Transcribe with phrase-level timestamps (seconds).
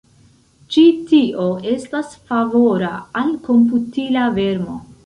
[0.75, 2.91] Ĉi tio estas favora
[3.23, 4.85] al komputila vermo.